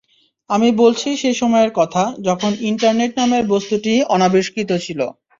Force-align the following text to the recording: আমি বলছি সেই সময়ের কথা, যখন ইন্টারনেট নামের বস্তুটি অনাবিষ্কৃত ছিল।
আমি 0.49 0.69
বলছি 0.81 1.07
সেই 1.21 1.35
সময়ের 1.41 1.71
কথা, 1.79 2.03
যখন 2.21 2.51
ইন্টারনেট 2.69 3.11
নামের 3.17 3.43
বস্তুটি 3.53 3.93
অনাবিষ্কৃত 4.15 4.69
ছিল। 4.85 4.99